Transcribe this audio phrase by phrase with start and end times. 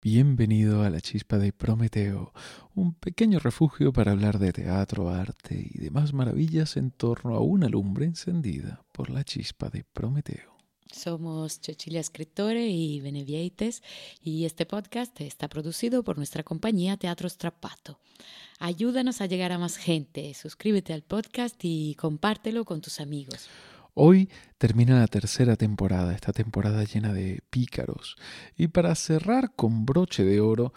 [0.00, 2.32] Bienvenido a la chispa de Prometeo,
[2.76, 7.68] un pequeño refugio para hablar de teatro, arte y demás maravillas en torno a una
[7.68, 10.56] lumbre encendida por la chispa de Prometeo.
[10.92, 13.82] Somos Cecilia Escritore y Benevieites
[14.22, 17.98] y este podcast está producido por nuestra compañía Teatro Strappato.
[18.60, 23.48] Ayúdanos a llegar a más gente, suscríbete al podcast y compártelo con tus amigos.
[24.00, 28.14] Hoy termina la tercera temporada, esta temporada llena de pícaros.
[28.56, 30.72] Y para cerrar con broche de oro,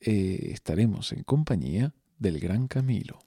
[0.00, 3.18] eh, estaremos en compañía del gran Camilo.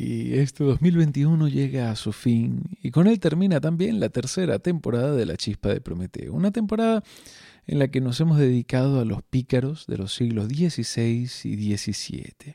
[0.00, 5.10] Y este 2021 llega a su fin y con él termina también la tercera temporada
[5.16, 6.34] de La Chispa de Prometeo.
[6.34, 7.02] Una temporada
[7.66, 12.54] en la que nos hemos dedicado a los pícaros de los siglos XVI y XVII.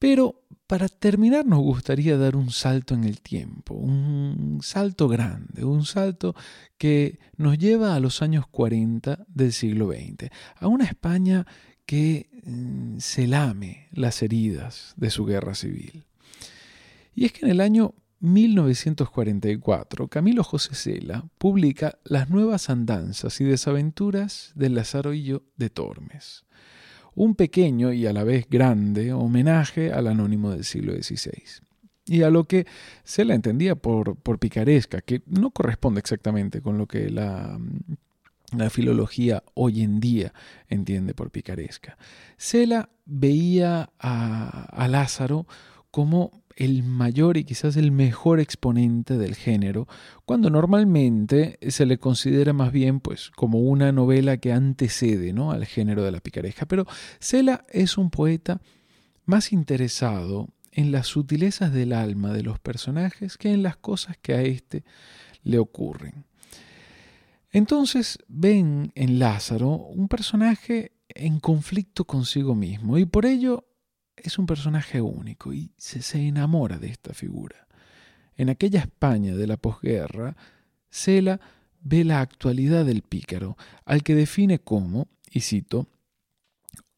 [0.00, 5.86] Pero para terminar nos gustaría dar un salto en el tiempo, un salto grande, un
[5.86, 6.34] salto
[6.76, 11.46] que nos lleva a los años 40 del siglo XX, a una España
[11.86, 16.02] que mm, se lame las heridas de su guerra civil.
[17.16, 23.44] Y es que en el año 1944, Camilo José Cela publica Las nuevas andanzas y
[23.44, 26.44] desaventuras del Lazarillo de Tormes,
[27.14, 31.42] un pequeño y a la vez grande homenaje al anónimo del siglo XVI.
[32.04, 32.66] Y a lo que
[33.02, 37.58] Cela entendía por, por picaresca, que no corresponde exactamente con lo que la,
[38.54, 40.34] la filología hoy en día
[40.68, 41.96] entiende por picaresca.
[42.36, 45.46] Cela veía a, a Lázaro
[45.90, 49.86] como el mayor y quizás el mejor exponente del género,
[50.24, 55.52] cuando normalmente se le considera más bien pues como una novela que antecede ¿no?
[55.52, 56.66] al género de la picaresca.
[56.66, 56.86] Pero
[57.20, 58.60] Cela es un poeta
[59.26, 64.34] más interesado en las sutilezas del alma de los personajes que en las cosas que
[64.34, 64.82] a éste
[65.42, 66.24] le ocurren.
[67.50, 73.64] Entonces ven en Lázaro un personaje en conflicto consigo mismo y por ello
[74.16, 77.66] es un personaje único y se, se enamora de esta figura.
[78.36, 80.36] En aquella España de la posguerra,
[80.90, 81.40] Cela
[81.80, 85.88] ve la actualidad del pícaro, al que define como, y cito,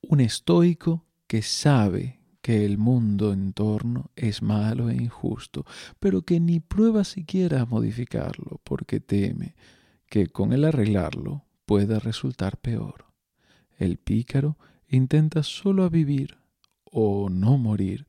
[0.03, 5.67] un estoico que sabe que el mundo en torno es malo e injusto,
[6.00, 9.55] pero que ni prueba siquiera a modificarlo, porque teme
[10.09, 13.05] que con el arreglarlo pueda resultar peor.
[13.77, 14.56] El pícaro
[14.89, 16.39] intenta solo a vivir
[16.91, 18.06] o no morir,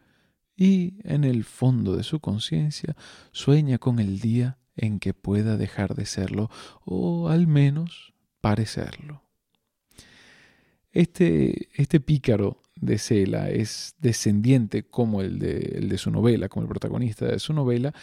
[0.55, 2.95] y en el fondo de su conciencia
[3.31, 6.49] sueña con el día en que pueda dejar de serlo,
[6.83, 9.23] o al menos parecerlo.
[10.91, 16.63] Este, este pícaro de Cela es descendiente, como el de, el de su novela, como
[16.63, 17.93] el protagonista de su novela,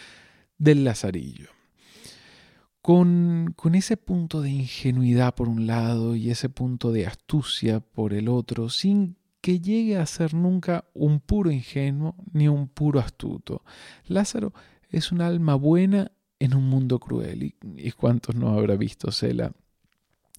[0.58, 1.48] del Lazarillo.
[2.80, 8.14] Con, con, ese punto de ingenuidad por un lado y ese punto de astucia por
[8.14, 9.16] el otro, sin
[9.46, 13.62] que llegue a ser nunca un puro ingenuo ni un puro astuto.
[14.08, 14.52] Lázaro
[14.90, 17.44] es un alma buena en un mundo cruel.
[17.44, 19.52] ¿Y, y cuántos no habrá visto Cela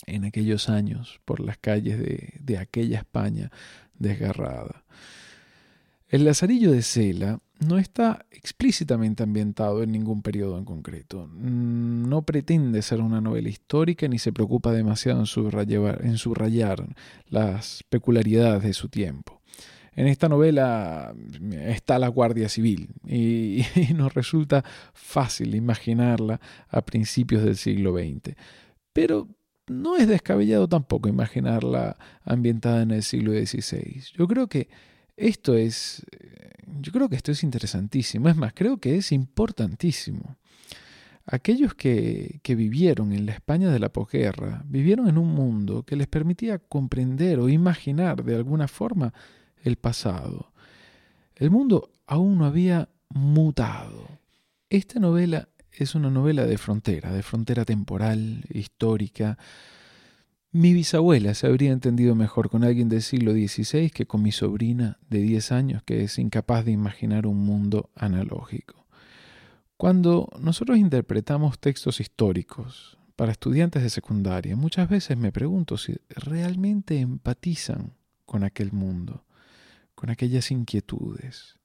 [0.08, 3.50] en aquellos años por las calles de, de aquella España
[3.94, 4.84] desgarrada?
[6.10, 11.28] El Lazarillo de Cela no está explícitamente ambientado en ningún periodo en concreto.
[11.28, 16.88] No pretende ser una novela histórica ni se preocupa demasiado en subrayar,
[17.30, 19.42] las peculiaridades de su tiempo.
[19.96, 21.16] En esta novela
[21.52, 23.64] está la Guardia Civil y,
[23.96, 26.40] nos resulta fácil imaginarla
[26.70, 28.36] a principios del siglo XX.
[28.94, 29.28] Pero
[29.66, 34.04] no es descabellado tampoco imaginarla ambientada en el siglo XVI.
[34.16, 34.70] Yo creo que
[35.18, 36.06] esto es,
[36.80, 40.38] yo creo que esto es interesantísimo, es más, creo que es importantísimo.
[41.26, 45.98] Aquellos que, que vivieron en la España de la posguerra vivieron en un mundo que
[45.98, 49.14] les permitía comprender o imaginar de alguna forma
[49.64, 50.54] el pasado.
[51.36, 54.08] El mundo aún no había mutado.
[54.70, 59.38] Esta novela es una novela de frontera, de frontera temporal, histórica,
[60.52, 64.98] mi bisabuela se habría entendido mejor con alguien del siglo XVI que con mi sobrina
[65.10, 68.88] de 10 años que es incapaz de imaginar un mundo analógico.
[69.76, 77.00] Cuando nosotros interpretamos textos históricos para estudiantes de secundaria, muchas veces me pregunto si realmente
[77.00, 77.94] empatizan
[78.26, 79.26] con aquel mundo,
[79.96, 81.58] con aquellas inquietudes.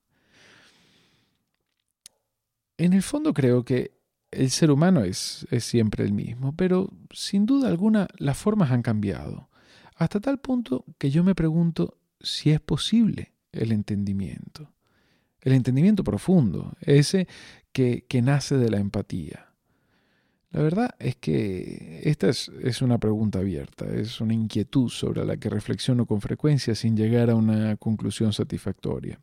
[2.77, 4.02] En el fondo creo que
[4.33, 9.49] el ser humano es, siempre el mismo, pero sin duda alguna las formas han cambiado,
[9.95, 14.73] hasta tal punto que yo me pregunto si es posible el entendimiento,
[15.43, 17.29] el entendimiento profundo, ese
[17.73, 19.49] que, nace de la empatía.
[20.51, 25.37] La verdad es que esta es, es, una pregunta abierta, es una inquietud sobre la
[25.37, 29.21] que reflexiono con frecuencia sin llegar a una conclusión satisfactoria.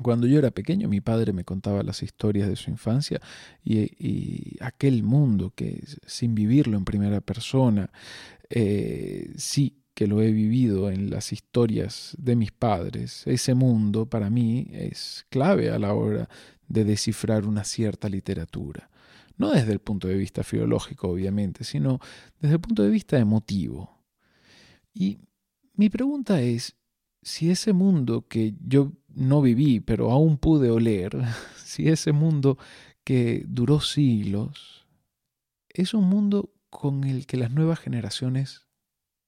[0.00, 3.20] Cuando yo era pequeño, mi padre me contaba las historias de su infancia
[3.62, 7.90] y, aquel mundo que sin vivirlo en primera persona,
[8.48, 13.26] eh, sí que lo he vivido en las historias de mis padres.
[13.26, 16.28] Ese mundo para mí es clave a la hora
[16.68, 18.90] de descifrar una cierta literatura.
[19.36, 22.00] No desde el punto de vista filológico, obviamente, sino
[22.40, 24.02] desde el punto de vista emotivo.
[24.94, 25.18] Y
[25.74, 26.74] mi pregunta es,
[27.22, 31.16] si ese mundo que yo no viví, pero aún pude oler,
[31.64, 32.58] si ese mundo
[33.04, 34.86] que duró siglos,
[35.68, 38.66] es un mundo con el que las nuevas generaciones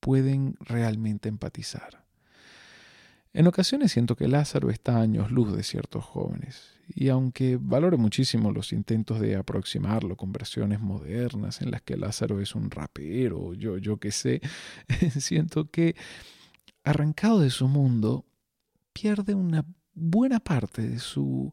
[0.00, 2.04] pueden realmente empatizar.
[3.32, 7.96] En ocasiones siento que Lázaro está a años luz de ciertos jóvenes, y aunque valore
[7.96, 13.54] muchísimo los intentos de aproximarlo con versiones modernas en las que Lázaro es un rapero,
[13.54, 14.40] yo, yo qué sé,
[15.18, 15.96] siento que
[16.84, 18.24] arrancado de su mundo,
[18.92, 19.64] pierde una
[19.94, 21.52] buena parte de su,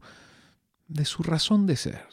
[0.88, 2.06] de su razón de ser.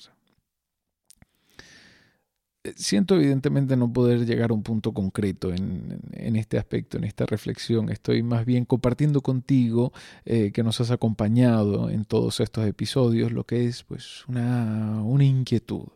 [2.64, 7.06] Eh, siento evidentemente no poder llegar a un punto concreto en, en este aspecto, en
[7.06, 7.90] esta reflexión.
[7.90, 9.94] Estoy más bien compartiendo contigo
[10.26, 15.24] eh, que nos has acompañado en todos estos episodios lo que es pues una, una
[15.24, 15.88] inquietud.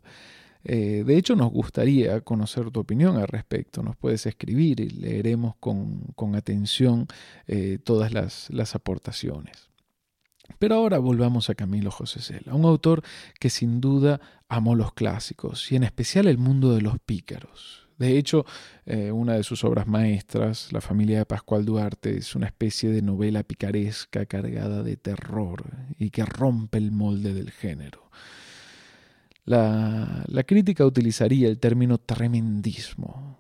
[0.64, 3.84] Eh, de hecho, nos gustaría conocer tu opinión al respecto.
[3.84, 7.08] Nos puedes escribir y leeremos con, atención
[7.48, 9.70] eh, todas las, las, aportaciones.
[10.60, 13.02] Pero ahora volvamos a Camilo José Cela, un autor
[13.40, 17.84] que sin duda amó los clásicos y en especial el mundo de los pícaros.
[17.98, 18.46] De hecho,
[18.86, 23.02] eh, una de sus obras maestras, La familia de Pascual Duarte, es una especie de
[23.02, 25.64] novela picaresca cargada de terror
[25.98, 28.10] y que rompe el molde del género.
[29.46, 33.40] La, crítica utilizaría el término tremendismo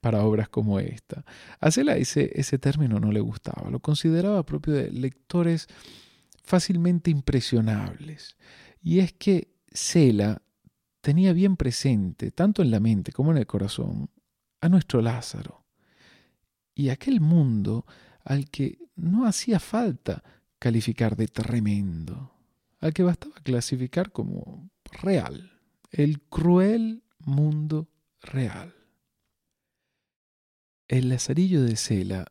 [0.00, 1.24] para obras como esta.
[1.60, 5.68] A Cela ese, ese término no le gustaba, lo consideraba propio de lectores
[6.42, 8.36] fácilmente impresionables.
[8.82, 10.42] Y es que Cela
[11.00, 14.10] tenía bien presente, tanto en la mente como en el corazón,
[14.60, 15.66] a nuestro Lázaro
[16.74, 17.86] y aquel mundo
[18.24, 20.22] al que no hacía falta
[20.58, 22.32] calificar de tremendo,
[22.80, 24.68] al que bastaba clasificar como
[25.02, 25.52] real,
[25.90, 27.88] el cruel mundo
[28.20, 28.74] real.
[30.88, 32.26] El Lazarillo de Cela,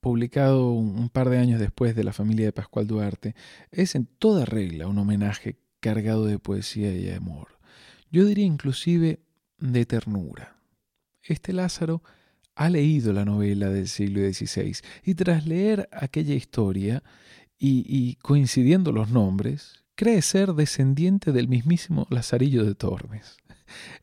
[0.00, 3.34] publicado un par de años después de la familia de Pascual Duarte,
[3.70, 7.58] es en toda regla un homenaje cargado de poesía y amor.
[8.10, 9.20] Yo diría inclusive
[9.58, 10.56] de ternura.
[11.22, 12.02] Este Lázaro
[12.54, 17.02] ha leído la novela del siglo XVI y tras leer aquella historia
[17.64, 23.36] y coincidiendo los nombres, cree ser descendiente del mismísimo Lazarillo de Tormes.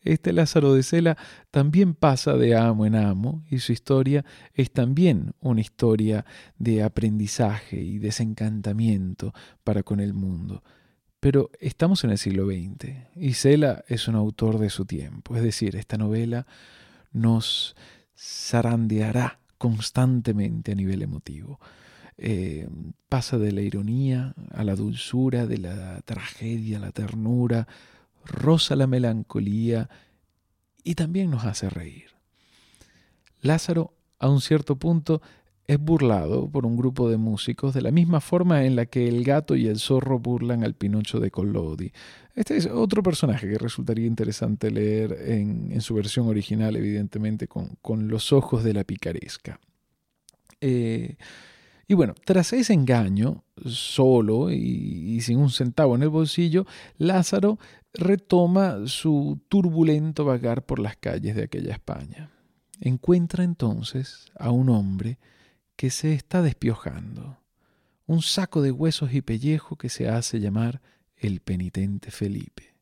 [0.01, 1.17] Este Lázaro de Cela
[1.51, 6.25] también pasa de amo en amo y su historia es también una historia
[6.57, 10.63] de aprendizaje y desencantamiento para con el mundo.
[11.19, 15.43] Pero estamos en el siglo XX y Cela es un autor de su tiempo, es
[15.43, 16.47] decir, esta novela
[17.11, 17.75] nos
[18.17, 21.59] zarandeará constantemente a nivel emotivo.
[22.21, 22.67] Eh,
[23.07, 27.67] pasa de la ironía a la dulzura, de la tragedia a la ternura,
[28.25, 29.89] roza la melancolía
[30.83, 32.09] y también nos hace reír.
[33.41, 35.21] Lázaro, a un cierto punto,
[35.65, 39.23] es burlado por un grupo de músicos de la misma forma en la que el
[39.23, 41.93] gato y el zorro burlan al Pinocho de Collodi.
[42.35, 48.33] Este es otro personaje que resultaría interesante leer en, su versión original, evidentemente, con, los
[48.33, 49.59] ojos de la picaresca.
[50.59, 51.15] Eh,
[51.89, 56.67] y bueno, tras ese engaño, solo y, sin un centavo en el bolsillo,
[56.99, 57.57] Lázaro
[57.95, 62.29] retoma su turbulento vagar por las calles de aquella España.
[62.79, 65.17] Encuentra entonces a un hombre
[65.75, 67.39] que se está despiojando,
[68.05, 70.83] un saco de huesos y pellejo que se hace llamar
[71.17, 72.75] el penitente Felipe.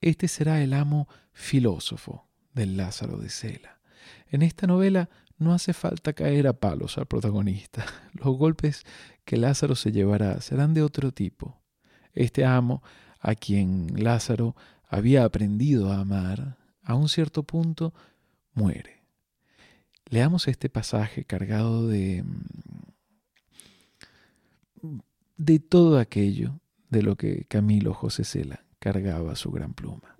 [0.00, 3.80] Este será el amo filósofo del Lázaro de Cela.
[4.28, 7.84] En esta novela no hace falta caer a palos al protagonista.
[8.12, 8.84] Los golpes
[9.24, 11.60] que Lázaro se llevará serán de otro tipo.
[12.12, 12.82] Este amo
[13.20, 14.56] a quien Lázaro
[14.88, 17.92] había aprendido a amar, a un cierto punto
[18.54, 19.02] muere.
[20.08, 22.24] Leamos este pasaje cargado de,
[25.36, 30.15] de todo aquello de lo que Camilo José Cela cargaba su gran pluma.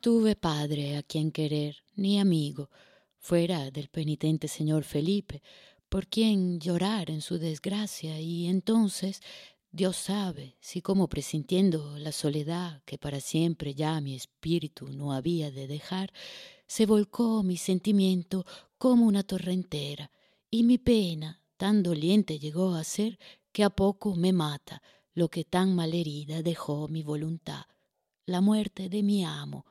[0.00, 2.70] Tuve padre a quien querer, ni amigo,
[3.18, 5.42] fuera del penitente señor Felipe,
[5.88, 9.20] por quien llorar en su desgracia, y entonces
[9.70, 15.50] Dios sabe si como presintiendo la soledad que para siempre ya mi espíritu no había
[15.50, 16.12] de dejar,
[16.66, 18.44] se volcó mi sentimiento
[18.78, 20.10] como una torrentera,
[20.50, 23.18] y mi pena tan doliente llegó a ser
[23.52, 24.82] que a poco me mata
[25.14, 27.66] lo que tan malherida dejó mi voluntad
[28.26, 29.64] la muerte de mi amo,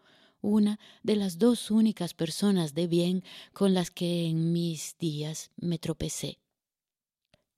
[0.46, 3.24] una de las dos únicas personas de bien
[3.54, 6.40] con las que en mis días me tropecé.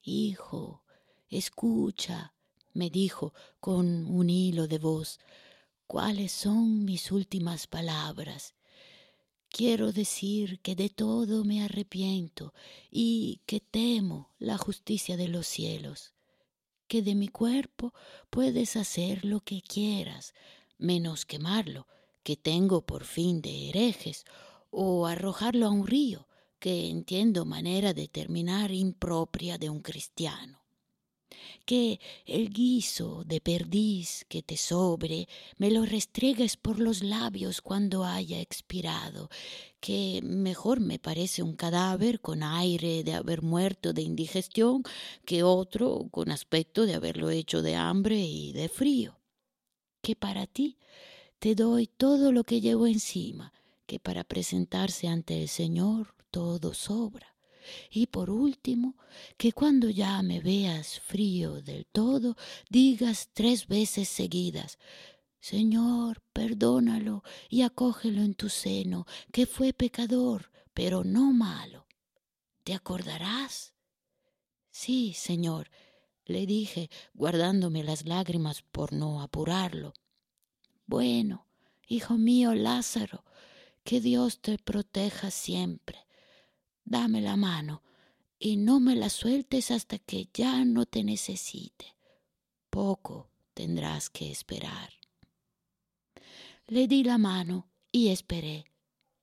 [0.01, 0.83] Hijo,
[1.29, 2.33] escucha,
[2.73, 5.19] me dijo con un hilo de voz,
[5.85, 8.55] cuáles son mis últimas palabras.
[9.49, 12.53] Quiero decir que de todo me arrepiento
[12.91, 16.13] y que temo la justicia de los cielos,
[16.87, 17.93] que de mi cuerpo
[18.29, 20.33] puedes hacer lo que quieras,
[20.77, 21.87] menos quemarlo,
[22.27, 24.25] que tengo por fin de herejes,
[24.69, 26.27] o arrojarlo a un río,
[26.59, 30.61] que entiendo manera de terminar impropia de un cristiano.
[31.65, 38.03] Que el guiso de perdiz que te sobre me lo restregues por los labios cuando
[38.03, 39.29] haya expirado,
[39.79, 44.83] que mejor me parece un cadáver con aire de haber muerto de indigestión
[45.23, 49.17] que otro con aspecto de haberlo hecho de hambre y de frío
[50.07, 50.77] que para ti
[51.39, 53.53] te doy todo lo que llevo encima,
[53.85, 57.35] que para presentarse ante el Señor todo sobra.
[57.91, 58.95] Y por último,
[59.37, 62.37] que cuando ya me veas frío del todo,
[62.69, 64.79] digas tres veces seguidas,
[65.39, 71.87] Señor, perdónalo y acógelo en tu seno, que fue pecador, pero no malo.
[72.63, 73.73] ¿Te acordarás?
[74.71, 75.69] Sí, Señor,
[76.25, 79.93] le dije, guardándome las lágrimas por no apurarlo.
[80.87, 81.45] Bueno,
[81.85, 83.25] hijo mío Lázaro,
[83.83, 85.99] que Dios te proteja siempre.
[86.85, 87.83] Dame la mano
[88.39, 91.97] y no me la sueltes hasta que ya no te necesite.
[92.69, 94.93] Poco tendrás que esperar.
[96.67, 98.65] Le di la mano y esperé,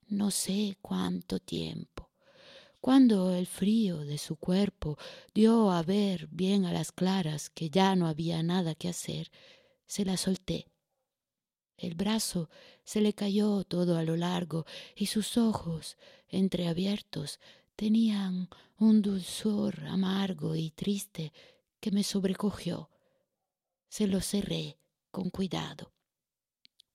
[0.06, 2.11] no sé cuánto tiempo.
[2.78, 4.99] Cuando el frío de su cuerpo
[5.33, 9.30] dio a ver bien a las claras que ya no había nada que hacer,
[9.87, 10.74] se la solté.
[11.76, 12.49] El brazo
[12.85, 14.64] se le cayó todo a lo largo
[14.95, 15.97] y sus ojos,
[16.28, 17.40] entreabiertos,
[17.76, 21.33] tenían un dulzor amargo y triste
[21.81, 22.90] que me sobrecogió.
[23.88, 24.78] Se lo cerré
[25.11, 25.93] con cuidado.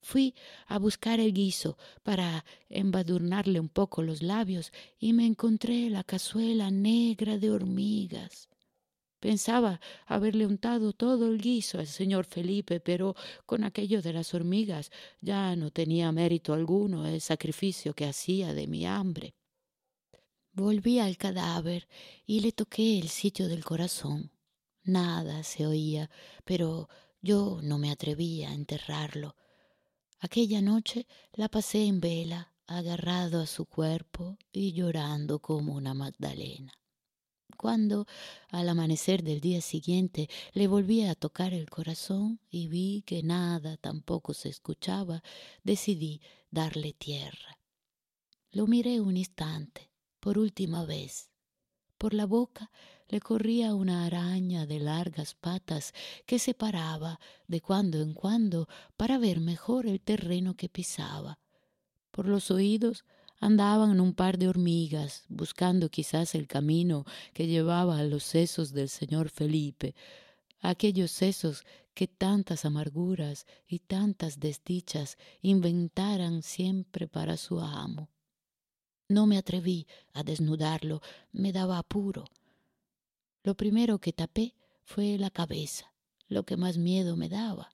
[0.02, 0.34] Fui
[0.66, 6.70] a buscar el guiso para embadurnarle un poco los labios y me encontré la cazuela
[6.70, 8.48] negra de hormigas.
[9.20, 14.90] Pensaba haberle untado todo el guiso al señor Felipe, pero con aquello de las hormigas
[15.20, 19.34] ya no tenía mérito alguno el sacrificio que hacía de mi hambre.
[20.52, 21.86] Volví al cadáver
[22.24, 24.32] y le toqué el sitio del corazón.
[24.82, 26.10] Nada se oía,
[26.44, 26.88] pero
[27.20, 29.36] yo no me atrevía a enterrarlo.
[30.18, 36.79] Aquella noche la pasé en vela, agarrado a su cuerpo y llorando como una Magdalena.
[37.60, 38.06] Cuando,
[38.48, 43.76] al amanecer del día siguiente, le volví a tocar el corazón y vi que nada
[43.76, 45.22] tampoco se escuchaba,
[45.62, 47.58] decidí darle tierra.
[48.50, 49.90] Lo miré un instante,
[50.20, 51.32] por última vez.
[51.98, 52.70] Por la boca
[53.08, 55.92] le corría una araña de largas patas
[56.24, 61.38] que se paraba de cuando en cuando para ver mejor el terreno que pisaba.
[62.10, 63.04] Por los oídos
[63.40, 68.88] andaban un par de hormigas, buscando quizás el camino que llevaba a los sesos del
[68.88, 69.94] señor Felipe,
[70.60, 78.10] aquellos sesos que tantas amarguras y tantas desdichas inventaran siempre para su amo.
[79.08, 81.00] No me atreví a desnudarlo,
[81.32, 82.26] me daba apuro.
[83.42, 84.54] Lo primero que tapé
[84.84, 85.92] fue la cabeza,
[86.28, 87.70] lo que más miedo me daba.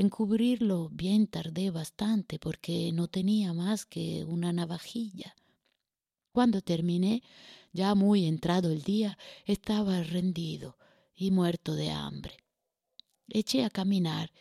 [0.00, 5.36] Encubrirlo bien tardé bastante porque no tenía más que una navajilla.
[6.32, 7.22] Cuando terminé,
[7.74, 10.78] ya muy entrado el día, estaba rendido
[11.14, 12.38] y muerto de hambre.
[13.28, 14.32] Eché a caminar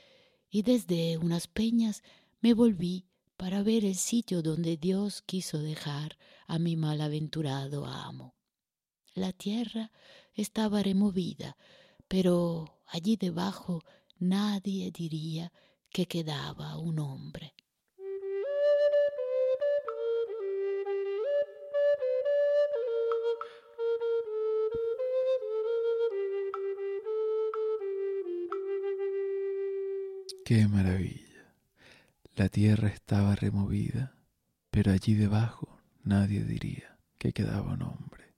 [0.50, 2.04] y desde unas peñas
[2.40, 8.34] me volví para ver el sitio donde Dios quiso dejar a mi malaventurado amo.
[9.14, 9.92] La tierra
[10.36, 11.58] estaba removida,
[12.08, 13.84] pero allí debajo
[14.20, 15.52] nadie diría
[15.90, 17.54] que quedaba un hombre.
[30.46, 31.54] Qué maravilla.
[32.36, 34.16] La tierra estaba removida,
[34.72, 38.29] pero allí debajo nadie diría que quedaba un hombre.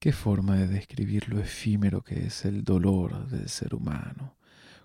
[0.00, 4.34] Qué forma de describir lo efímero que es el dolor del ser humano,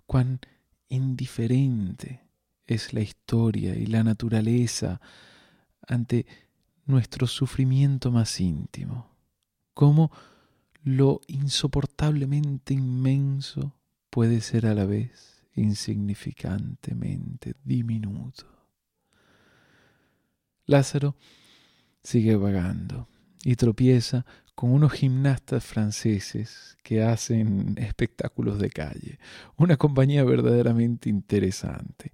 [0.05, 0.41] cuán
[0.89, 2.21] indiferente
[2.67, 4.99] es la historia y la naturaleza
[5.87, 6.25] ante
[6.85, 9.09] nuestro sufrimiento más íntimo,
[9.73, 10.11] cómo
[10.83, 13.73] lo insoportablemente inmenso
[14.09, 18.47] puede ser a la vez insignificantemente diminuto.
[20.65, 21.15] Lázaro
[22.03, 23.07] sigue vagando
[23.45, 29.19] y tropieza con unos gimnastas franceses que hacen espectáculos de calle,
[29.57, 32.13] una compañía verdaderamente interesante.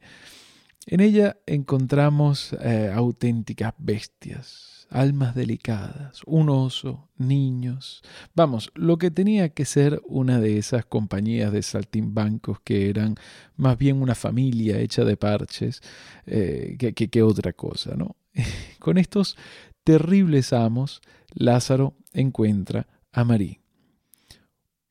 [0.87, 8.01] En ella encontramos eh, auténticas bestias, almas delicadas, un oso, niños.
[8.33, 13.15] Vamos, lo que tenía que ser una de esas compañías de saltimbancos que eran
[13.55, 15.81] más bien una familia hecha de parches
[16.25, 18.15] eh, que, otra cosa, ¿no?
[18.79, 19.37] Con estos
[19.83, 21.01] terribles amos,
[21.33, 23.59] Lázaro encuentra a Marí,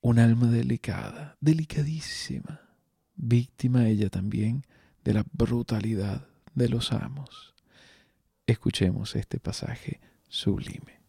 [0.00, 2.60] un alma delicada, delicadísima,
[3.14, 4.64] víctima ella también
[5.04, 7.54] de la brutalidad de los amos.
[8.46, 10.99] Escuchemos este pasaje sublime.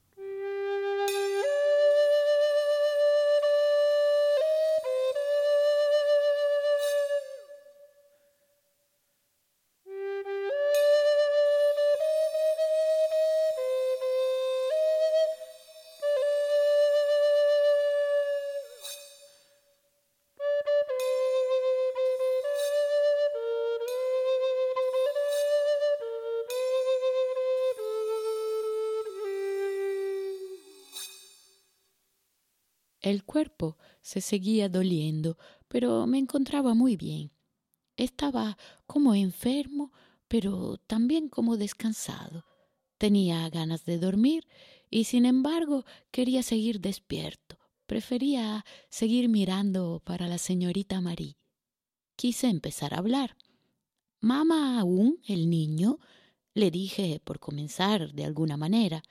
[33.12, 37.34] El cuerpo se seguía doliendo, pero me encontraba muy bien.
[37.98, 39.92] Estaba como enfermo,
[40.30, 42.46] pero también como descansado.
[42.98, 44.48] Tenía ganas de dormir
[44.90, 47.60] y sin embargo quería seguir despierto.
[47.86, 51.36] Prefería seguir mirando para la señorita Marie.
[52.16, 53.36] Quise empezar a hablar.
[54.22, 56.00] ¿Mama aún el niño?
[56.54, 59.04] le dije por comenzar de alguna manera.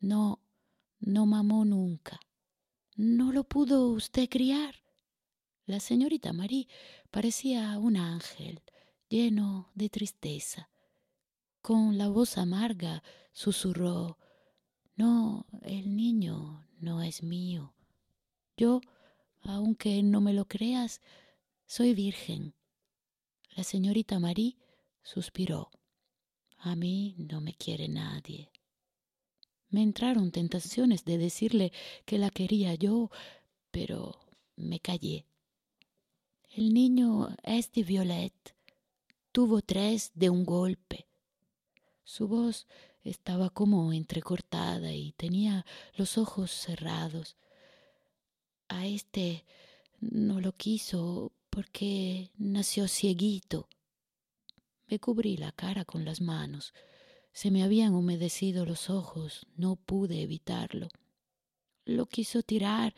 [0.00, 0.42] No,
[1.00, 2.20] no mamó nunca.
[2.96, 4.76] ¿No lo pudo usted criar?
[5.66, 6.66] La señorita Marie
[7.10, 8.62] parecía un ángel
[9.10, 10.70] lleno de tristeza.
[11.60, 14.16] Con la voz amarga susurró
[14.96, 17.74] No, el niño no es mío.
[18.56, 18.80] Yo,
[19.42, 21.02] aunque no me lo creas,
[21.66, 22.54] soy virgen.
[23.50, 24.56] La señorita Marie
[25.02, 25.70] suspiró.
[26.56, 28.50] A mí no me quiere nadie.
[29.68, 31.72] Me entraron tentaciones de decirle
[32.04, 33.10] que la quería yo,
[33.70, 34.18] pero
[34.56, 35.26] me callé.
[36.48, 38.54] El niño es de Violet.
[39.32, 41.06] Tuvo tres de un golpe.
[42.04, 42.66] Su voz
[43.04, 47.36] estaba como entrecortada y tenía los ojos cerrados.
[48.68, 49.44] A este
[50.00, 53.68] no lo quiso porque nació cieguito.
[54.86, 56.72] Me cubrí la cara con las manos.
[57.36, 60.88] Se me habían humedecido los ojos, no pude evitarlo.
[61.84, 62.94] Lo quiso tirar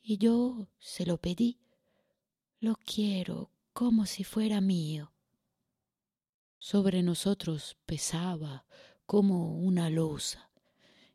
[0.00, 1.58] y yo se lo pedí.
[2.60, 5.12] Lo quiero como si fuera mío.
[6.60, 8.64] Sobre nosotros pesaba
[9.06, 10.52] como una losa.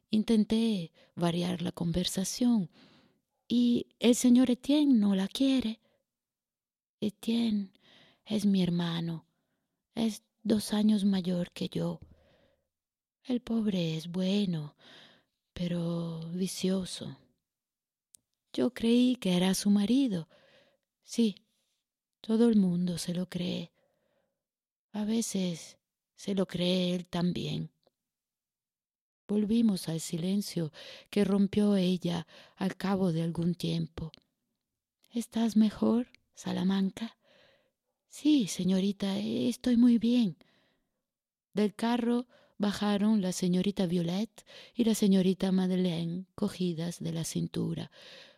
[0.09, 2.69] Intenté variar la conversación.
[3.47, 5.79] ¿Y el señor Etienne no la quiere?
[6.99, 7.71] Etienne
[8.25, 9.25] es mi hermano.
[9.93, 12.01] Es dos años mayor que yo.
[13.27, 14.75] El pobre es bueno,
[15.51, 17.17] pero vicioso.
[18.53, 20.29] Yo creí que era su marido.
[21.03, 21.35] Sí,
[22.21, 23.71] todo el mundo se lo cree.
[24.91, 25.79] A veces
[26.15, 27.71] se lo cree él también.
[29.27, 30.71] Volvimos al silencio
[31.09, 34.11] que rompió ella al cabo de algún tiempo.
[35.09, 37.17] ¿Estás mejor, Salamanca?
[38.07, 40.37] Sí, señorita, estoy muy bien.
[41.53, 47.91] Del carro bajaron la señorita Violet y la señorita Madeleine cogidas de la cintura.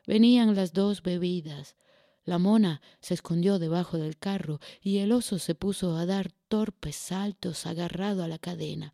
[0.06, 1.75] Venían las dos bebidas.
[2.23, 6.95] La mona se escondió debajo del carro y el oso se puso a dar torpes
[6.95, 8.93] saltos agarrado a la cadena.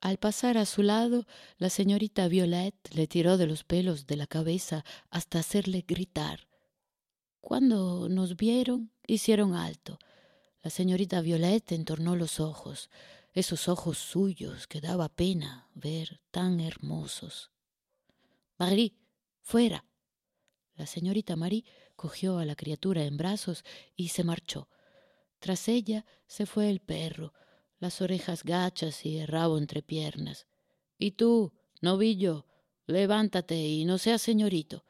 [0.00, 4.26] Al pasar a su lado, la señorita Violet le tiró de los pelos de la
[4.26, 6.46] cabeza hasta hacerle gritar.
[7.40, 9.98] Cuando nos vieron, hicieron alto.
[10.62, 12.90] La señorita Violet entornó los ojos,
[13.34, 17.50] esos ojos suyos que daba pena ver tan hermosos.
[18.58, 18.94] Marie,
[19.42, 19.84] fuera.
[20.76, 21.64] La señorita Marie
[21.96, 23.64] cogió a la criatura en brazos
[23.96, 24.68] y se marchó.
[25.40, 27.34] Tras ella se fue el perro,
[27.80, 30.46] las orejas gachas y el rabo entre piernas.
[30.96, 32.46] Y tú, novillo,
[32.86, 34.84] levántate y no seas señorito.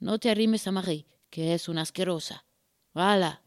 [0.00, 2.44] No te arrimes a Marie, que es una asquerosa.
[2.92, 3.42] ¡Hala!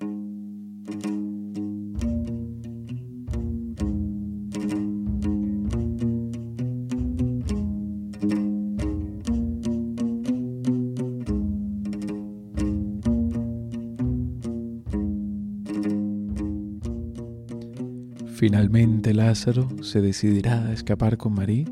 [18.48, 21.66] Finalmente Lázaro se decidirá a escapar con Marí,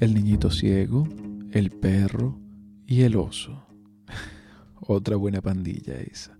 [0.00, 1.08] el niñito ciego,
[1.50, 2.38] el perro
[2.86, 3.64] y el oso.
[4.80, 6.36] Otra buena pandilla esa.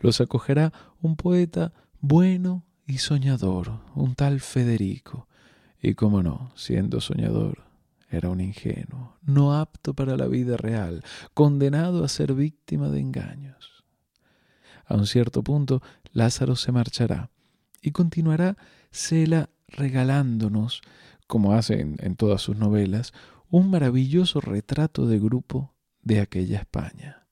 [0.00, 5.28] Los acogerá un poeta bueno y soñador, un tal Federico.
[5.82, 7.64] Y cómo no, siendo soñador,
[8.08, 11.04] era un ingenuo, no apto para la vida real,
[11.34, 13.84] condenado a ser víctima de engaños.
[14.86, 15.82] A un cierto punto,
[16.14, 17.28] Lázaro se marchará
[17.82, 18.56] y continuará
[18.90, 20.82] Cela regalándonos,
[21.26, 23.12] como hace en, todas sus novelas,
[23.48, 27.26] un maravilloso retrato de grupo de aquella España.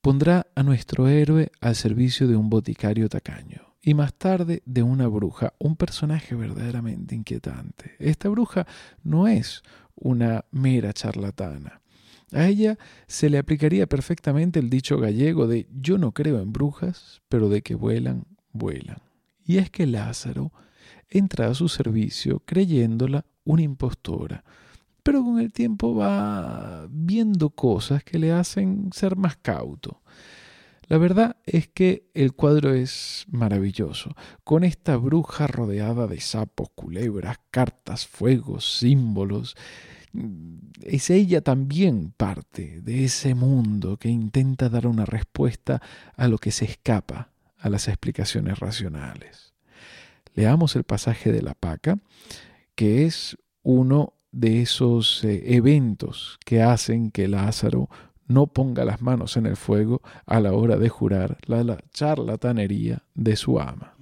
[0.00, 5.08] Pondrá a nuestro héroe al servicio de un boticario tacaño y más tarde de una
[5.08, 7.96] bruja, un personaje verdaderamente inquietante.
[7.98, 8.66] Esta bruja
[9.02, 9.62] no es
[9.96, 11.80] una mera charlatana.
[12.32, 17.22] A ella se le aplicaría perfectamente el dicho gallego de yo no creo en brujas,
[17.28, 19.05] pero de que vuelan, vuelan
[19.46, 20.52] y es que Lázaro
[21.08, 24.44] entra a su servicio creyéndola una impostora,
[25.02, 30.02] pero con el tiempo va viendo cosas que le hacen ser más cauto.
[30.88, 37.38] La verdad es que el cuadro es maravilloso, con esta bruja rodeada de sapos, culebras,
[37.50, 39.56] cartas, fuegos, símbolos.
[40.82, 45.82] Es ella también parte de ese mundo que intenta dar una respuesta
[46.16, 49.54] a lo que se escapa a las explicaciones racionales.
[50.34, 51.98] Leamos el pasaje de la paca,
[52.74, 57.88] que es uno de esos eh, eventos que hacen que Lázaro
[58.28, 63.36] no ponga las manos en el fuego a la hora de jurar la charlatanería de
[63.36, 63.94] su ama.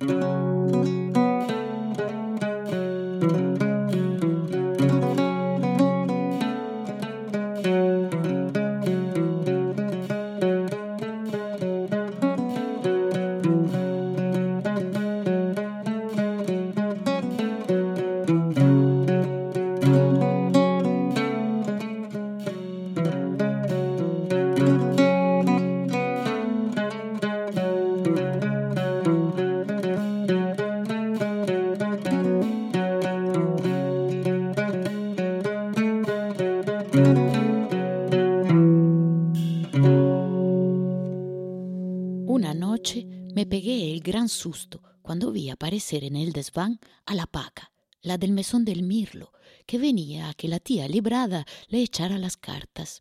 [45.03, 49.33] Cuando vi aparecer en el desván a la paca, la del mesón del mirlo,
[49.67, 53.01] que venía a que la tía librada le echara las cartas.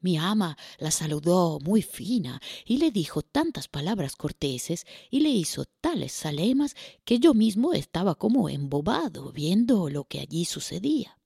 [0.00, 5.64] Mi ama la saludó muy fina y le dijo tantas palabras corteses y le hizo
[5.80, 11.18] tales salemas que yo mismo estaba como embobado viendo lo que allí sucedía.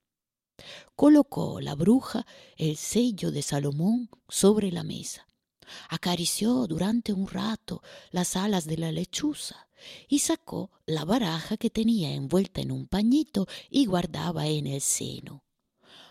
[0.97, 5.28] Colocó la bruja el sello de Salomón sobre la mesa
[5.89, 9.69] acarició durante un rato las alas de la lechuza
[10.09, 15.45] y sacó la baraja que tenía envuelta en un pañito y guardaba en el seno.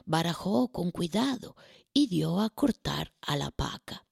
[0.06, 1.56] Barajó con cuidado
[1.93, 4.06] y dio a cortar a la paca.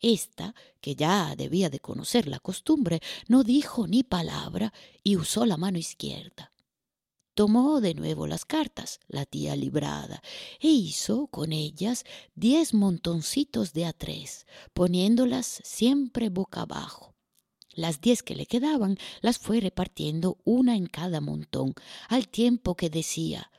[0.00, 5.56] Esta, que ya debía de conocer la costumbre, no dijo ni palabra y usó la
[5.56, 6.53] mano izquierda.
[7.34, 10.22] Tomó de nuevo las cartas, la tía librada,
[10.60, 12.04] e hizo con ellas
[12.36, 17.14] diez montoncitos de a tres, poniéndolas siempre boca abajo.
[17.72, 21.74] Las diez que le quedaban las fue repartiendo una en cada montón,
[22.08, 23.50] al tiempo que decía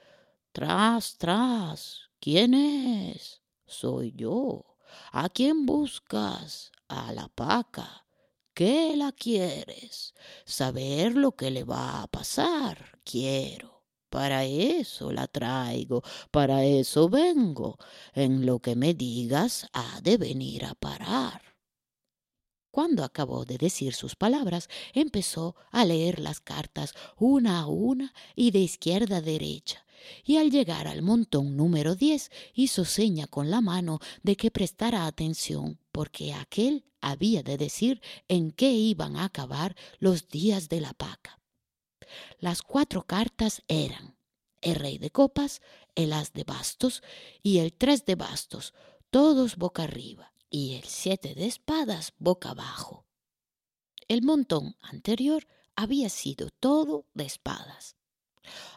[0.53, 3.41] Tras, tras, ¿quién es?
[3.65, 4.77] Soy yo.
[5.11, 6.71] ¿A quién buscas?
[6.87, 8.04] A la paca.
[8.55, 10.13] ¿Qué la quieres?
[10.45, 13.83] Saber lo que le va a pasar, quiero.
[14.09, 17.77] Para eso la traigo, para eso vengo.
[18.13, 21.41] En lo que me digas ha de venir a parar.
[22.71, 28.51] Cuando acabó de decir sus palabras, empezó a leer las cartas una a una y
[28.51, 29.85] de izquierda a derecha,
[30.23, 35.07] y al llegar al montón número diez hizo seña con la mano de que prestara
[35.07, 40.93] atención, porque aquel había de decir en qué iban a acabar los días de la
[40.93, 41.39] paca.
[42.37, 44.17] Las cuatro cartas eran
[44.61, 45.61] el rey de copas,
[45.95, 47.01] el as de bastos
[47.41, 48.73] y el tres de bastos,
[49.09, 53.05] todos boca arriba, y el siete de espadas boca abajo.
[54.09, 57.95] El montón anterior había sido todo de espadas.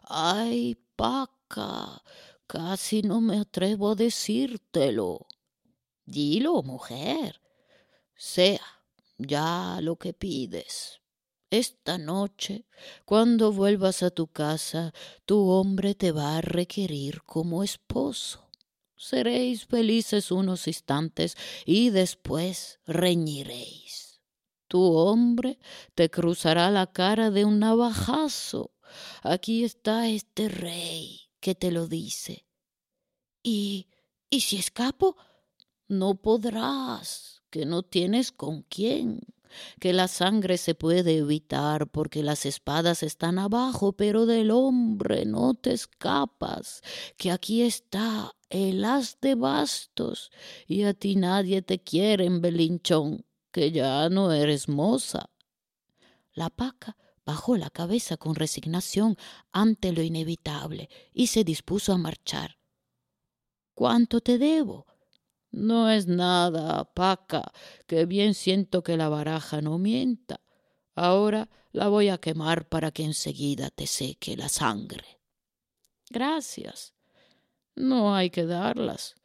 [0.04, 2.00] ¡Ay, Paca!
[2.46, 5.26] Casi no me atrevo a decírtelo.
[6.08, 7.42] Dilo, mujer.
[8.16, 8.62] Sea
[9.18, 11.02] ya lo que pides.
[11.50, 12.64] Esta noche,
[13.04, 14.94] cuando vuelvas a tu casa,
[15.26, 18.50] tu hombre te va a requerir como esposo.
[18.96, 24.22] Seréis felices unos instantes y después reñiréis.
[24.66, 25.58] Tu hombre
[25.94, 28.72] te cruzará la cara de un navajazo.
[29.22, 32.46] Aquí está este rey que te lo dice.
[33.42, 33.88] ¿Y,
[34.30, 35.16] y si escapo?
[35.88, 39.20] No podrás, que no tienes con quién
[39.80, 45.54] que la sangre se puede evitar porque las espadas están abajo, pero del hombre no
[45.54, 46.82] te escapas,
[47.16, 50.30] que aquí está el as de bastos
[50.66, 55.30] y a ti nadie te quiere en Belinchón, que ya no eres moza.
[56.32, 59.16] La paca bajó la cabeza con resignación
[59.52, 62.58] ante lo inevitable y se dispuso a marchar.
[63.74, 64.86] ¿Cuánto te debo?
[65.58, 67.50] No es nada, Paca,
[67.88, 70.40] que bien siento que la baraja no mienta.
[70.94, 75.18] Ahora la voy a quemar para que enseguida te seque la sangre.
[76.10, 76.94] Gracias.
[77.74, 79.16] No hay que darlas.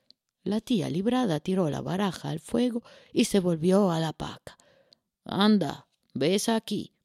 [0.44, 4.58] La tía librada tiró la baraja al fuego y se volvió a la paca.
[5.26, 6.96] Anda, ves aquí.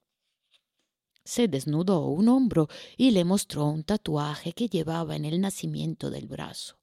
[1.23, 6.29] Se desnudó un hombro y le mostró un tatuaje que llevaba en el nacimiento del
[6.29, 6.78] brazo.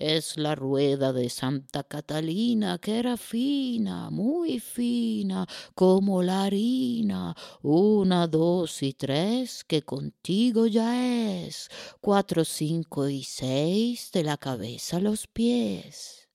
[0.00, 7.36] Es la rueda de Santa Catalina, que era fina, muy fina, como la harina.
[7.60, 11.68] Una, dos y tres, que contigo ya es.
[12.00, 16.30] Cuatro, cinco y seis, de la cabeza a los pies.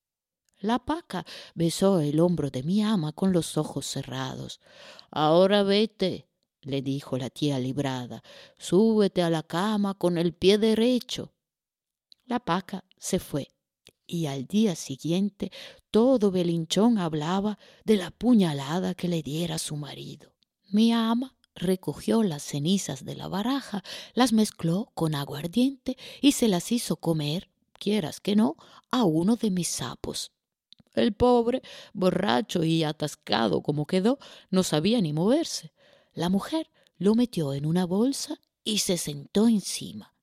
[0.60, 1.25] La paca
[1.56, 4.60] besó el hombro de mi ama con los ojos cerrados.
[5.10, 6.30] Ahora vete,
[6.62, 8.21] le dijo la tía librada,
[8.60, 11.34] súbete a la cama con el pie derecho.
[12.28, 13.55] La paca se fue
[14.08, 15.52] y al día siguiente
[15.91, 20.34] todo Belinchón hablaba de la puñalada que le diera su marido.
[20.70, 26.72] Mi ama recogió las cenizas de la baraja, las mezcló con aguardiente y se las
[26.72, 28.58] hizo comer, quieras que no,
[28.91, 30.32] a uno de mis sapos.
[30.94, 31.62] El pobre,
[31.94, 34.18] borracho y atascado como quedó,
[34.50, 35.74] no sabía ni moverse.
[36.13, 40.14] La mujer lo metió en una bolsa y se sentó encima.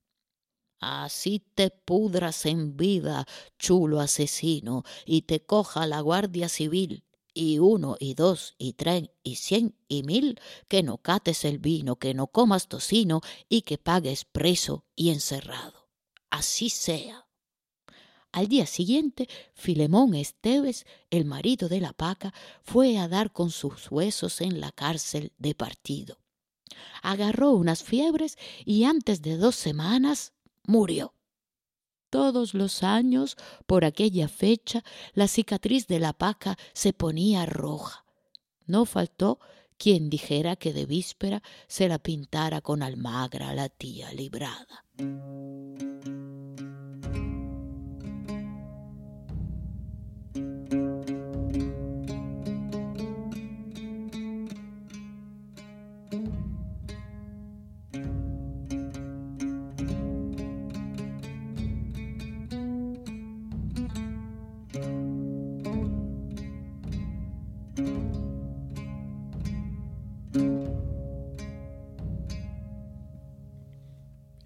[0.83, 3.25] Así te pudras en vida,
[3.57, 9.37] chulo asesino, y te coja la Guardia Civil, y uno, y dos, y tres, y
[9.37, 14.25] cien, y mil, que no cates el vino, que no comas tocino, y que pagues
[14.25, 15.89] preso y encerrado.
[16.31, 17.29] Así sea.
[18.33, 23.89] Al día siguiente, Filemón Esteves, el marido de la paca, fue a dar con sus
[23.89, 26.19] huesos en la cárcel de partido.
[27.03, 30.33] Agarró unas fiebres y antes de dos semanas
[30.67, 31.15] murió.
[32.11, 38.05] Todos los años, por aquella fecha, la cicatriz de la paca se ponía roja.
[38.67, 39.41] No faltó
[39.79, 44.85] quien dijera que de víspera se la pintara con almagra la tía librada.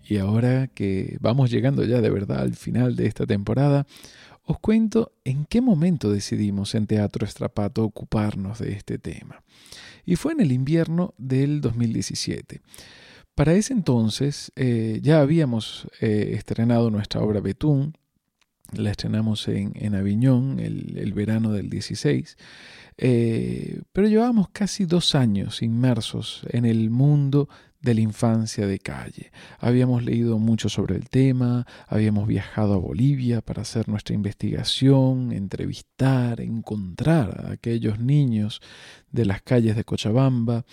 [0.08, 3.86] Y ahora que vamos llegando ya de verdad al final de esta temporada,
[4.44, 9.42] os cuento en qué momento decidimos en Teatro Estrapato ocuparnos de este tema.
[10.04, 12.60] Y fue en el invierno del 2017.
[13.34, 17.98] Para ese entonces eh, ya habíamos eh, estrenado nuestra obra Betún,
[18.72, 22.36] la estrenamos en, en Aviñón el, el, verano del 16,
[22.98, 27.48] eh, pero llevábamos casi dos años inmersos en el mundo
[27.80, 29.30] de la infancia de calle.
[29.58, 36.40] Habíamos leído mucho sobre el tema, habíamos viajado a Bolivia para hacer nuestra investigación, entrevistar,
[36.40, 38.60] encontrar a aquellos niños
[39.10, 40.64] de las calles de Cochabamba.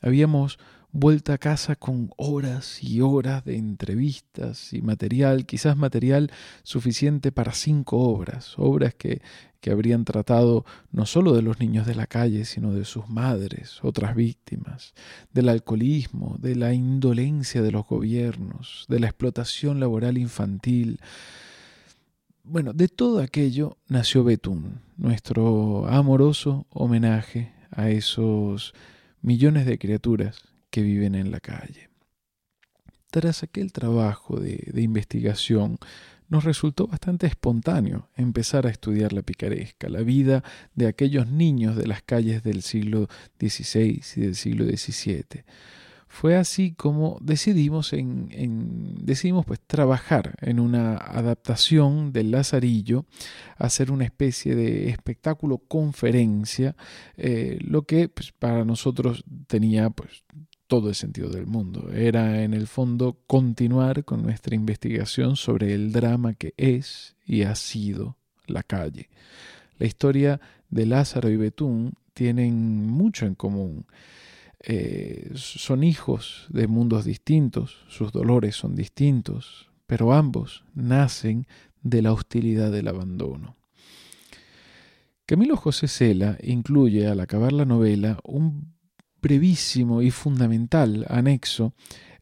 [0.00, 0.58] Habíamos
[0.92, 6.30] vuelto a casa con horas y horas de entrevistas y material, quizás material
[6.62, 9.22] suficiente para cinco obras, obras que
[9.62, 13.78] que habrían tratado no solo de los niños de la calle, sino de sus madres,
[13.82, 14.92] otras víctimas,
[15.32, 20.98] del alcoholismo, de la indolencia de los gobiernos, de la explotación laboral infantil.
[22.42, 28.74] Bueno, de todo aquello nació Betún, nuestro amoroso homenaje a esos
[29.22, 31.90] millones de criaturas que viven en la calle.
[33.12, 35.78] Tras aquel trabajo de, investigación,
[36.30, 40.42] nos resultó bastante espontáneo empezar a estudiar la picaresca, la vida
[40.74, 43.08] de aquellos niños de las calles del siglo
[43.38, 45.44] XVI y del siglo XVII.
[46.08, 53.04] Fue así como decidimos, en, decidimos pues, trabajar en una adaptación del Lazarillo,
[53.58, 56.76] hacer una especie de espectáculo conferencia,
[57.18, 60.22] eh, lo que pues, para nosotros tenía pues,
[60.72, 61.90] todo el sentido del mundo.
[61.92, 67.54] Era en el fondo continuar con nuestra investigación sobre el drama que es y ha
[67.56, 69.10] sido la calle.
[69.76, 73.84] La historia de Lázaro y Betún tienen mucho en común.
[74.60, 81.46] Eh, son hijos de mundos distintos, sus dolores son distintos, pero ambos nacen
[81.82, 83.56] de la hostilidad del abandono.
[85.26, 88.72] Camilo José Cela incluye al acabar la novela un
[89.22, 91.72] brevísimo y fundamental anexo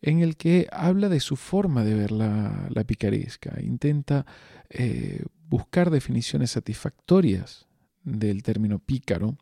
[0.02, 3.60] en el que habla de su forma de ver la, picaresca.
[3.60, 4.24] Intenta
[4.68, 7.66] eh, buscar definiciones satisfactorias
[8.02, 9.36] del término pícaro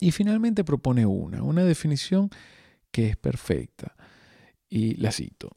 [0.00, 2.30] y finalmente propone una, una definición
[2.90, 3.94] que es perfecta.
[4.68, 5.56] Y la cito.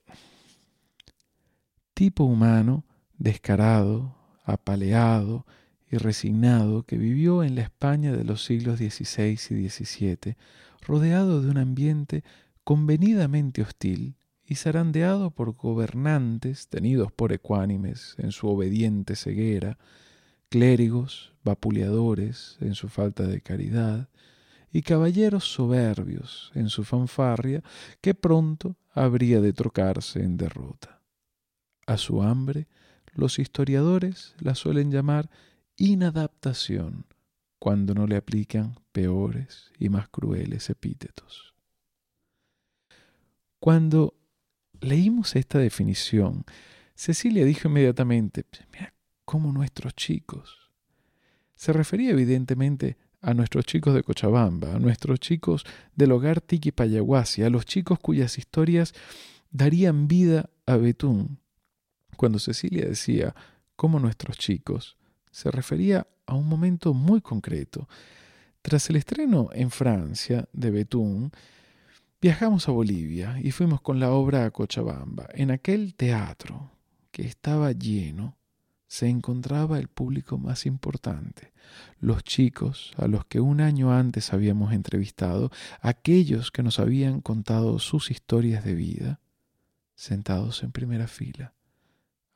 [1.93, 2.85] Tipo humano,
[3.17, 5.45] descarado, apaleado
[5.89, 10.35] y resignado que vivió en la España de los siglos XVI y XVII,
[10.83, 12.23] rodeado de un ambiente
[12.63, 14.15] convenidamente hostil
[14.45, 19.77] y zarandeado por gobernantes tenidos por ecuánimes en su obediente ceguera,
[20.49, 24.09] clérigos vapuleadores en su falta de caridad,
[24.71, 27.61] y caballeros soberbios en su fanfarria
[28.01, 31.01] que pronto habría de trocarse en derrota.
[31.85, 32.67] A su hambre,
[33.13, 35.29] los historiadores la suelen llamar
[35.77, 37.05] inadaptación,
[37.63, 41.53] cuando no le aplican peores y más crueles epítetos.
[43.57, 44.15] Cuando
[44.81, 46.43] leímos esta definición,
[46.93, 50.73] Cecilia dijo inmediatamente, mira cómo nuestros chicos.
[51.55, 55.63] Se refería evidentemente a nuestros chicos de Cochabamba, a nuestros chicos
[55.95, 58.93] del hogar Tiki Payaguasi, a los chicos cuyas historias
[59.51, 61.39] darían vida a Betún.
[62.17, 63.33] Cuando Cecilia decía,
[63.77, 64.97] cómo nuestros chicos,
[65.31, 67.87] se refería a un momento muy concreto.
[68.61, 71.31] Tras el estreno en Francia de Betún,
[72.21, 75.27] viajamos a Bolivia y fuimos con la obra a Cochabamba.
[75.33, 76.71] En aquel teatro,
[77.11, 78.37] que estaba lleno,
[78.87, 81.51] se encontraba el público más importante,
[81.99, 87.79] los chicos a los que un año antes habíamos entrevistado, aquellos que nos habían contado
[87.79, 89.19] sus historias de vida,
[89.95, 91.53] sentados en primera fila.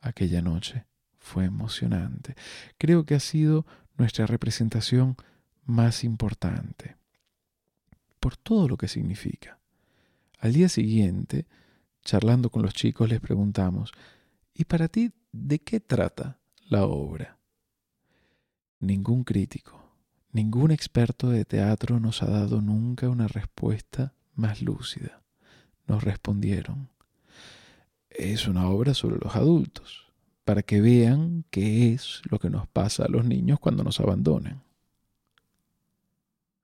[0.02, 0.86] Aquella noche
[1.28, 2.36] fue emocionante.
[2.78, 3.66] Creo que ha sido
[3.98, 5.18] nuestra representación
[5.66, 6.96] más importante,
[8.20, 9.60] por todo lo que significa.
[10.40, 11.46] Al día siguiente,
[12.04, 13.92] charlando con los chicos, les preguntamos,
[14.54, 17.38] ¿y para ti de qué trata la obra?
[18.80, 19.92] Ningún crítico,
[20.32, 25.22] ningún experto de teatro nos ha dado nunca una respuesta más lúcida.
[25.88, 26.90] Nos respondieron,
[28.10, 30.07] es una obra sobre los adultos
[30.48, 34.64] para que vean qué es lo que nos pasa a los niños cuando nos abandonan.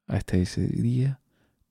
[0.07, 1.19] Hasta ese día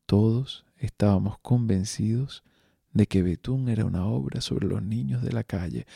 [0.05, 2.45] todos estábamos convencidos
[2.93, 5.87] de que Betún era una obra sobre los niños de la calle.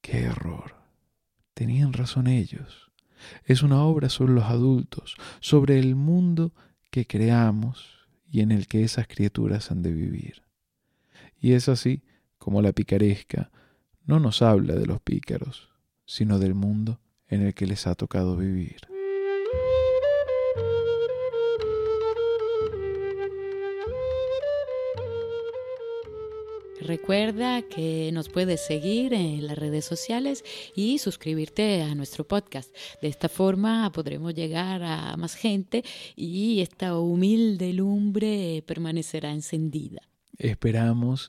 [0.00, 0.74] ¡Qué error!
[1.52, 2.90] Tenían razón ellos.
[3.44, 6.54] Es una obra sobre los adultos, sobre el mundo
[6.90, 10.44] que creamos y en el que esas criaturas han de vivir.
[11.38, 12.02] Y es así
[12.38, 13.50] como la picaresca
[14.06, 15.68] no nos habla de los pícaros,
[16.06, 18.76] sino del mundo en el que les ha tocado vivir.
[26.80, 30.44] Recuerda que nos puedes seguir en las redes sociales
[30.76, 32.72] y suscribirte a nuestro podcast.
[33.02, 35.82] De esta forma podremos llegar a más gente
[36.14, 40.00] y esta humilde lumbre permanecerá encendida.
[40.38, 41.28] Esperamos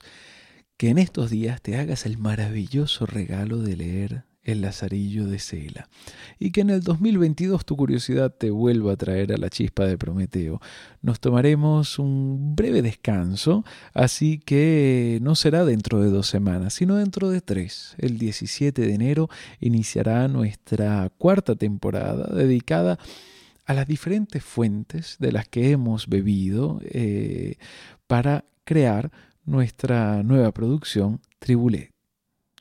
[0.78, 5.88] que en estos días te hagas el maravilloso regalo de leer El Lazarillo de Cela
[6.38, 9.98] y que en el 2022 tu curiosidad te vuelva a traer a la chispa de
[9.98, 10.60] Prometeo.
[11.02, 17.28] Nos tomaremos un breve descanso, así que no será dentro de dos semanas, sino dentro
[17.28, 17.96] de tres.
[17.98, 23.00] El 17 de enero iniciará nuestra cuarta temporada dedicada
[23.66, 27.56] a las diferentes fuentes de las que hemos bebido eh,
[28.06, 29.10] para crear
[29.48, 31.90] nuestra nueva producción Tribulet.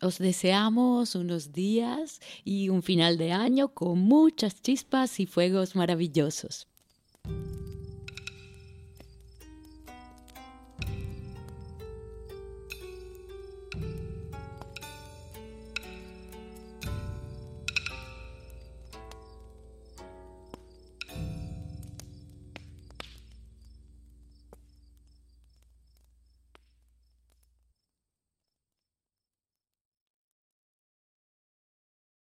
[0.02, 6.68] Os deseamos unos días y un final de año con muchas chispas y fuegos maravillosos.